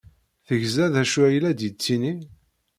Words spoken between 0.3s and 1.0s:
Tegza d